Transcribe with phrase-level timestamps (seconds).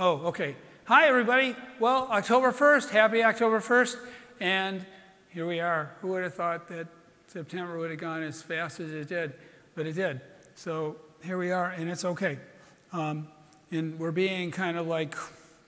[0.00, 0.54] Oh, okay.
[0.84, 1.56] Hi, everybody.
[1.80, 3.96] Well, October 1st, happy October 1st.
[4.38, 4.86] And
[5.30, 5.90] here we are.
[6.00, 6.86] Who would have thought that
[7.26, 9.34] September would have gone as fast as it did?
[9.74, 10.20] But it did.
[10.54, 12.38] So here we are, and it's okay.
[12.92, 13.26] Um,
[13.72, 15.16] and we're being kind of like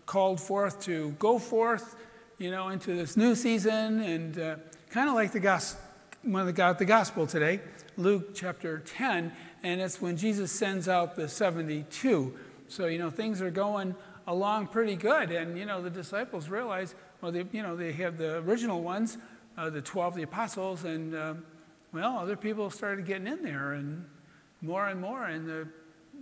[0.07, 1.97] called forth to go forth,
[2.39, 4.57] you know, into this new season, and uh,
[4.91, 5.83] kind of like the gospel,
[6.23, 7.59] one of the, the gospel today,
[7.97, 9.33] Luke chapter 10,
[9.65, 12.39] and it's when Jesus sends out the 72.
[12.69, 13.97] So, you know, things are going
[14.31, 15.33] along pretty good.
[15.33, 19.19] And, you know, the disciples realize, well, they, you know, they have the original ones,
[19.59, 21.35] uh, the 12, the apostles, and, uh,
[21.93, 24.05] well, other people started getting in there and
[24.63, 25.27] more and more.
[25.27, 25.69] And the,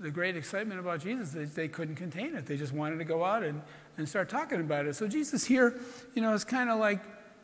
[0.01, 2.47] the great excitement about Jesus, they, they couldn't contain it.
[2.47, 3.61] They just wanted to go out and,
[3.99, 4.97] and start talking about it.
[4.97, 5.79] So Jesus here,
[6.15, 7.03] you know, is kind of like,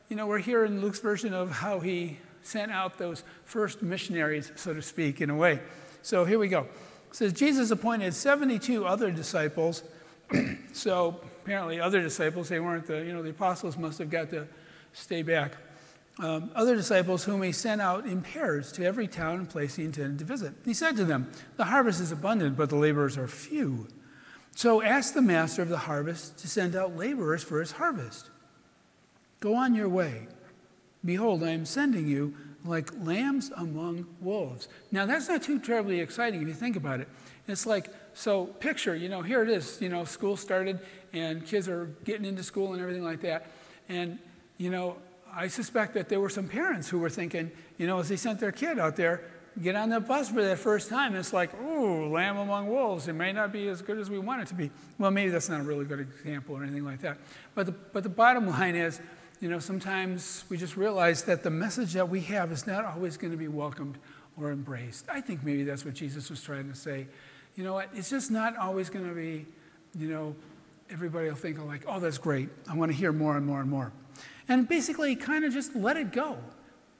[0.09, 4.51] you know, we're here in Luke's version of how he sent out those first missionaries,
[4.57, 5.61] so to speak, in a way.
[6.01, 6.61] So here we go.
[7.11, 9.83] It says Jesus appointed 72 other disciples
[10.73, 14.47] so apparently, other disciples, they weren't the, you know, the apostles must have got to
[14.93, 15.57] stay back.
[16.21, 19.85] Um, other disciples whom he sent out in pairs to every town and place he
[19.85, 20.55] intended to visit.
[20.65, 23.89] He said to them, The harvest is abundant, but the laborers are few.
[24.55, 28.31] So ask the master of the harvest to send out laborers for his harvest.
[29.41, 30.29] Go on your way.
[31.05, 32.35] Behold, I am sending you
[32.65, 34.69] like lambs among wolves.
[34.91, 37.09] Now, that's not too terribly exciting if you think about it.
[37.47, 40.81] It's like so picture, you know, here it is, you know, school started
[41.13, 43.51] and kids are getting into school and everything like that.
[43.89, 44.19] And,
[44.57, 44.97] you know,
[45.33, 48.41] I suspect that there were some parents who were thinking, you know, as they sent
[48.41, 49.23] their kid out there,
[49.61, 53.09] get on the bus for that first time, it's like, ooh, lamb among wolves.
[53.09, 54.71] It may not be as good as we want it to be.
[54.99, 57.19] Well, maybe that's not a really good example or anything like that.
[57.55, 59.01] But the, but the bottom line is,
[59.41, 63.17] you know, sometimes we just realize that the message that we have is not always
[63.17, 63.99] going to be welcomed
[64.41, 65.07] or embraced.
[65.09, 67.07] I think maybe that's what Jesus was trying to say
[67.57, 67.89] you know what?
[67.95, 69.47] It's just not always going to be,
[69.97, 70.35] you know,
[70.91, 72.49] everybody will think, like, oh, that's great.
[72.69, 73.93] I want to hear more and more and more.
[74.49, 76.39] And basically, kind of just let it go.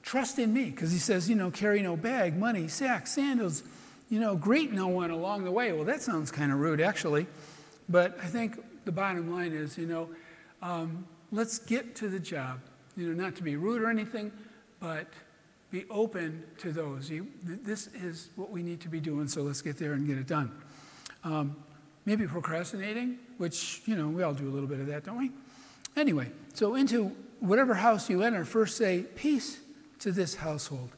[0.03, 3.63] Trust in me, because he says, you know, carry no bag, money, sack, sandals,
[4.09, 5.73] you know, greet no one along the way.
[5.73, 7.27] Well, that sounds kind of rude, actually.
[7.89, 10.09] But I think the bottom line is, you know,
[10.63, 12.61] um, let's get to the job.
[12.97, 14.33] You know, not to be rude or anything,
[14.81, 15.09] but
[15.71, 17.11] be open to those.
[17.11, 20.19] You, this is what we need to be doing, so let's get there and get
[20.19, 20.53] it done.
[21.25, 21.57] Um,
[22.05, 25.33] maybe procrastinating, which, you know, we all do a little bit of that, don't we?
[25.97, 29.59] Anyway, so into whatever house you enter, first say, Peace
[30.01, 30.91] to this household.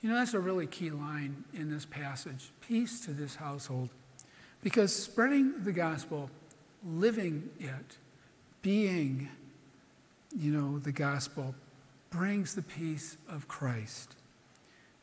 [0.00, 3.88] You know, that's a really key line in this passage peace to this household.
[4.62, 6.30] Because spreading the gospel,
[6.84, 7.96] living it,
[8.68, 9.30] being,
[10.36, 11.54] you know, the gospel,
[12.10, 14.14] brings the peace of Christ.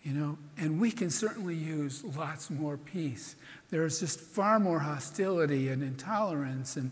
[0.03, 3.35] You know, and we can certainly use lots more peace.
[3.71, 6.91] There's just far more hostility and intolerance and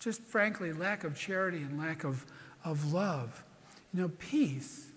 [0.00, 2.26] just frankly lack of charity and lack of,
[2.64, 3.44] of love.
[3.92, 4.88] You know, peace,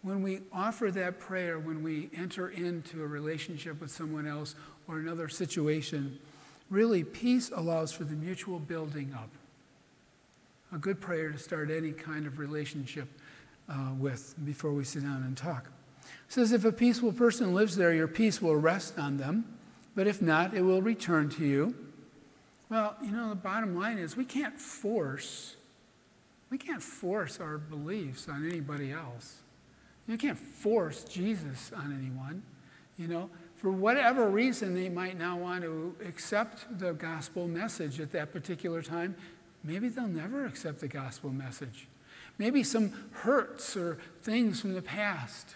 [0.00, 4.54] when we offer that prayer, when we enter into a relationship with someone else
[4.88, 6.18] or another situation,
[6.70, 9.28] really peace allows for the mutual building up.
[10.72, 13.08] A good prayer to start any kind of relationship
[13.68, 15.66] uh, with before we sit down and talk.
[16.04, 19.44] It says, If a peaceful person lives there, your peace will rest on them,
[19.94, 21.74] but if not, it will return to you.
[22.68, 25.56] Well, you know, the bottom line is we can't force,
[26.50, 29.36] we can't force our beliefs on anybody else.
[30.06, 32.42] You can't force Jesus on anyone.
[32.96, 38.12] You know, for whatever reason they might not want to accept the gospel message at
[38.12, 39.16] that particular time,
[39.64, 41.88] maybe they'll never accept the gospel message.
[42.38, 45.54] Maybe some hurts or things from the past,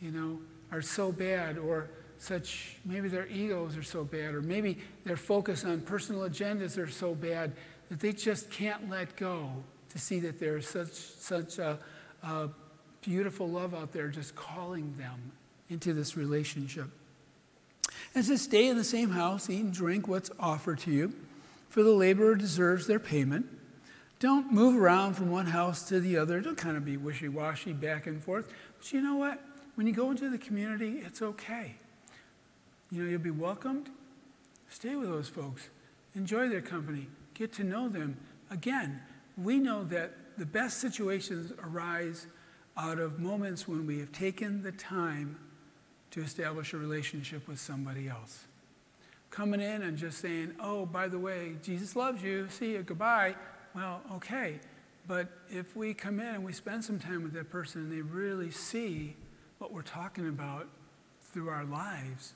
[0.00, 0.38] you know,
[0.70, 5.64] are so bad, or such, maybe their egos are so bad, or maybe their focus
[5.64, 7.52] on personal agendas are so bad
[7.88, 9.50] that they just can't let go
[9.90, 11.78] to see that there's such, such a,
[12.22, 12.48] a
[13.02, 15.32] beautiful love out there just calling them
[15.68, 16.88] into this relationship.
[18.14, 21.12] And to stay in the same house, eat and drink what's offered to you,
[21.74, 23.46] for the laborer deserves their payment.
[24.20, 26.40] Don't move around from one house to the other.
[26.40, 28.46] Don't kind of be wishy washy back and forth.
[28.78, 29.40] But you know what?
[29.74, 31.74] When you go into the community, it's okay.
[32.92, 33.90] You know, you'll be welcomed.
[34.68, 35.68] Stay with those folks.
[36.14, 37.08] Enjoy their company.
[37.34, 38.18] Get to know them.
[38.52, 39.02] Again,
[39.36, 42.28] we know that the best situations arise
[42.76, 45.40] out of moments when we have taken the time
[46.12, 48.44] to establish a relationship with somebody else.
[49.34, 53.34] Coming in and just saying, oh, by the way, Jesus loves you, see you, goodbye,
[53.74, 54.60] well, okay.
[55.08, 58.00] But if we come in and we spend some time with that person and they
[58.00, 59.16] really see
[59.58, 60.68] what we're talking about
[61.32, 62.34] through our lives,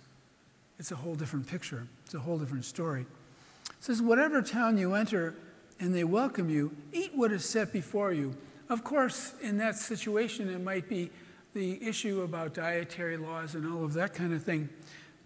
[0.81, 1.87] it's a whole different picture.
[2.05, 3.03] It's a whole different story.
[3.03, 5.37] It says, Whatever town you enter
[5.79, 8.37] and they welcome you, eat what is set before you.
[8.69, 11.11] Of course, in that situation, it might be
[11.55, 14.69] the issue about dietary laws and all of that kind of thing.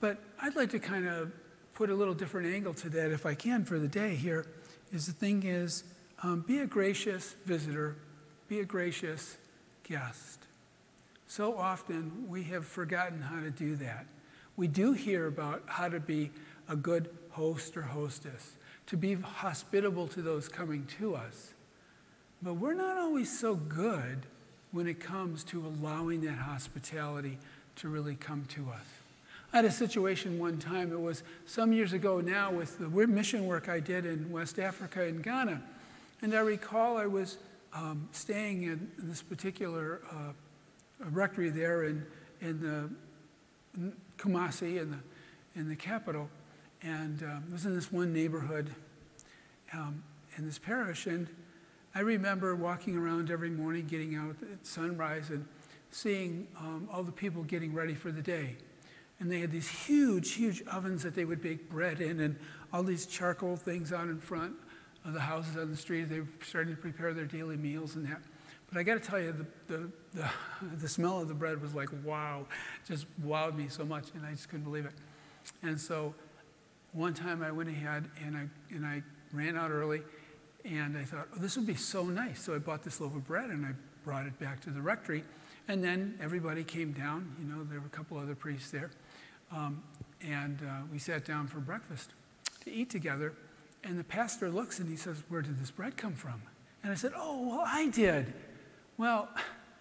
[0.00, 1.32] But I'd like to kind of
[1.74, 4.46] put a little different angle to that, if I can, for the day here.
[4.92, 5.84] Is the thing is,
[6.22, 7.96] um, be a gracious visitor,
[8.48, 9.36] be a gracious
[9.82, 10.40] guest.
[11.26, 14.06] So often we have forgotten how to do that.
[14.56, 16.30] We do hear about how to be
[16.68, 21.54] a good host or hostess, to be hospitable to those coming to us.
[22.42, 24.26] But we're not always so good
[24.72, 27.38] when it comes to allowing that hospitality
[27.76, 29.01] to really come to us.
[29.52, 33.46] I had a situation one time, it was some years ago now, with the mission
[33.46, 35.62] work I did in West Africa and Ghana.
[36.22, 37.36] And I recall I was
[37.74, 40.32] um, staying in, in, this particular uh,
[41.10, 42.06] rectory there in,
[42.40, 42.90] in the
[43.74, 44.98] in Kumasi, in the,
[45.54, 46.30] in the capital.
[46.82, 48.74] And um, it was in this one neighborhood
[49.74, 50.02] um,
[50.38, 51.06] in this parish.
[51.06, 51.26] And
[51.94, 55.46] I remember walking around every morning, getting out at sunrise and
[55.90, 58.56] seeing um, all the people getting ready for the day.
[59.22, 62.36] And they had these huge, huge ovens that they would bake bread in, and
[62.72, 64.52] all these charcoal things out in front
[65.04, 66.10] of the houses on the street.
[66.10, 68.20] They were starting to prepare their daily meals and that.
[68.68, 70.30] But I got to tell you, the, the, the,
[70.80, 72.46] the, smell of the bread was like, wow,
[72.84, 74.94] just wowed me so much, and I just couldn't believe it.
[75.62, 76.16] And so
[76.92, 80.02] one time I went ahead and I, and I ran out early,
[80.64, 82.42] and I thought, oh, this would be so nice.
[82.42, 83.70] So I bought this loaf of bread and I
[84.04, 85.22] brought it back to the rectory.
[85.68, 87.36] And then everybody came down.
[87.38, 88.90] You know, there were a couple other priests there.
[89.52, 89.82] Um,
[90.22, 92.10] and uh, we sat down for breakfast
[92.64, 93.34] to eat together.
[93.84, 96.42] And the pastor looks and he says, Where did this bread come from?
[96.82, 98.32] And I said, Oh, well, I did.
[98.96, 99.28] Well,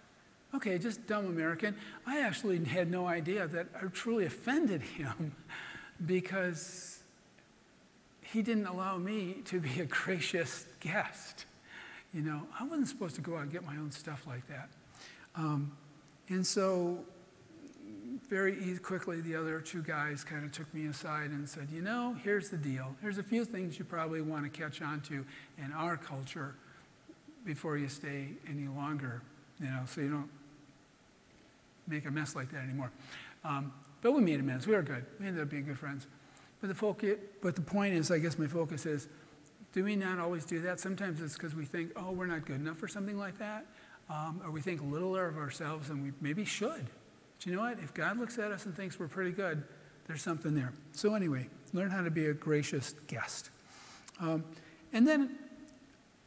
[0.54, 1.76] okay, just dumb American.
[2.06, 5.34] I actually had no idea that I truly offended him
[6.06, 6.98] because
[8.20, 11.46] he didn't allow me to be a gracious guest.
[12.12, 14.68] You know, I wasn't supposed to go out and get my own stuff like that.
[15.34, 15.72] Um,
[16.28, 17.04] and so,
[18.28, 22.16] very quickly, the other two guys kind of took me aside and said, You know,
[22.22, 22.96] here's the deal.
[23.02, 25.24] Here's a few things you probably want to catch on to
[25.58, 26.54] in our culture
[27.44, 29.22] before you stay any longer,
[29.60, 30.30] you know, so you don't
[31.86, 32.92] make a mess like that anymore.
[33.44, 34.66] Um, but we made amends.
[34.66, 35.04] We were good.
[35.20, 36.06] We ended up being good friends.
[36.60, 39.08] But the, focus, but the point is, I guess my focus is,
[39.72, 40.80] do we not always do that?
[40.80, 43.66] Sometimes it's because we think, oh, we're not good enough for something like that.
[44.08, 46.86] Um, or we think littler of ourselves than we maybe should.
[47.46, 47.78] You know what?
[47.78, 49.64] If God looks at us and thinks we're pretty good,
[50.06, 50.72] there's something there.
[50.92, 53.50] So, anyway, learn how to be a gracious guest.
[54.20, 54.44] Um,
[54.92, 55.36] and then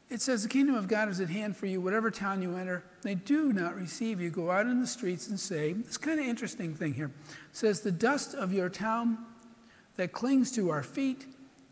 [0.09, 2.83] it says, The kingdom of God is at hand for you, whatever town you enter.
[3.01, 4.29] They do not receive you.
[4.29, 7.11] Go out in the streets and say, It's kind of interesting thing here.
[7.27, 9.17] It says, The dust of your town
[9.95, 11.25] that clings to our feet,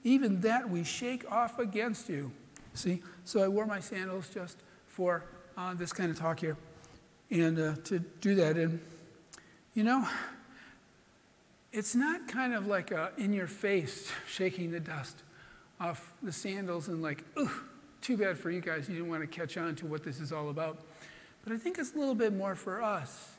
[0.03, 2.31] even that we shake off against you.
[2.73, 3.01] See?
[3.25, 4.57] So I wore my sandals just
[4.87, 5.25] for
[5.57, 6.57] uh, this kind of talk here
[7.29, 8.57] and uh, to do that.
[8.57, 8.79] And,
[9.73, 10.07] you know,
[11.71, 15.23] it's not kind of like a in your face shaking the dust
[15.79, 17.49] off the sandals and like, ooh,
[18.01, 18.87] too bad for you guys.
[18.87, 20.79] You didn't want to catch on to what this is all about.
[21.43, 23.31] But I think it's a little bit more for us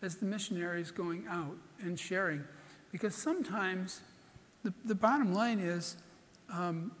[0.00, 2.44] as the missionaries going out and sharing.
[2.90, 4.00] Because sometimes
[4.64, 5.96] the, the bottom line is
[6.52, 6.92] um,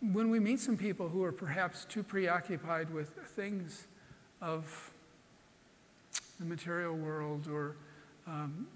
[0.00, 3.86] when we meet some people who are perhaps too preoccupied with things
[4.40, 4.90] of
[6.38, 7.76] the material world or
[8.26, 8.66] um,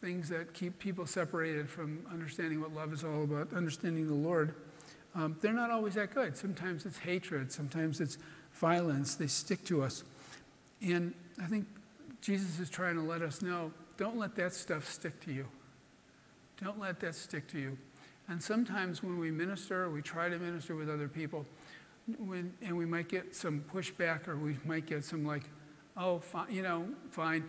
[0.00, 4.54] things that keep people separated from understanding what love is all about, understanding the Lord,
[5.14, 6.36] um, they're not always that good.
[6.36, 8.18] Sometimes it's hatred, sometimes it's
[8.52, 9.14] violence.
[9.14, 10.04] They stick to us.
[10.82, 11.66] And I think
[12.20, 15.46] Jesus is trying to let us know don't let that stuff stick to you.
[16.62, 17.78] Don't let that stick to you.
[18.28, 21.46] And sometimes when we minister, we try to minister with other people,
[22.18, 25.44] when, and we might get some pushback or we might get some like,
[25.96, 27.44] oh, fine, you know, fine,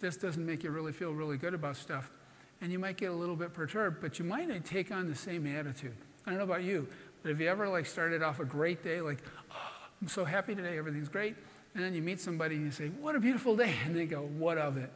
[0.00, 2.10] this doesn't make you really feel really good about stuff.
[2.60, 5.46] And you might get a little bit perturbed, but you might take on the same
[5.46, 5.96] attitude.
[6.26, 6.88] I don't know about you,
[7.22, 9.18] but have you ever like started off a great day, like,
[9.50, 11.34] oh, I'm so happy today, everything's great,
[11.74, 14.20] and then you meet somebody and you say, what a beautiful day, and they go,
[14.20, 14.90] what of it?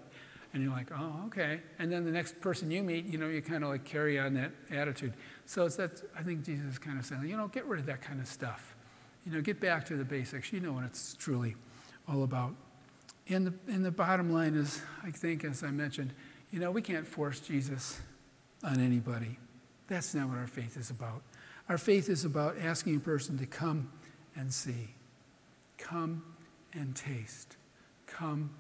[0.52, 1.60] And you're like, oh, okay.
[1.78, 4.34] And then the next person you meet, you know, you kind of like carry on
[4.34, 5.12] that attitude.
[5.44, 7.86] So it's that, I think Jesus is kind of saying, you know, get rid of
[7.86, 8.74] that kind of stuff.
[9.26, 10.52] You know, get back to the basics.
[10.52, 11.56] You know what it's truly
[12.08, 12.54] all about.
[13.28, 16.12] And the, the bottom line is, I think, as I mentioned,
[16.50, 18.00] you know, we can't force Jesus
[18.62, 19.38] on anybody.
[19.88, 21.22] That's not what our faith is about.
[21.68, 23.90] Our faith is about asking a person to come
[24.36, 24.94] and see,
[25.78, 26.22] come
[26.72, 27.56] and taste,
[28.06, 28.50] come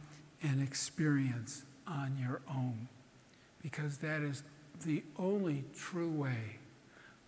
[0.42, 2.88] and experience on your own
[3.62, 4.42] because that is
[4.84, 6.58] the only true way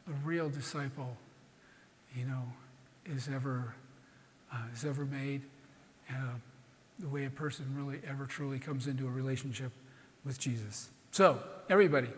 [0.08, 1.16] a real disciple,
[2.16, 2.44] you know,
[3.04, 3.74] is ever,
[4.52, 5.42] uh, is ever made.
[6.08, 6.34] Uh,
[6.98, 9.72] the way a person really ever truly comes into a relationship
[10.24, 10.90] with Jesus.
[11.10, 12.08] So, everybody,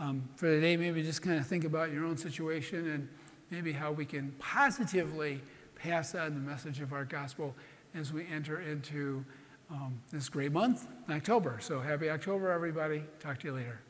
[0.00, 3.08] um, for today, maybe just kind of think about your own situation and
[3.50, 5.40] maybe how we can positively
[5.76, 7.54] pass on the message of our gospel
[7.94, 9.24] as we enter into
[9.70, 11.58] um, this great month, October.
[11.60, 13.04] So, happy October, everybody.
[13.20, 13.80] Talk to you later.